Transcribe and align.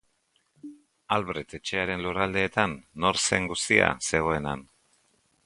Albret 1.17 1.53
etxearen 1.57 2.01
lurraldeetan 2.05 2.75
nor 3.05 3.21
zen 3.27 3.47
guztia 3.53 3.93
zegoen 4.09 4.51
han. 4.55 4.67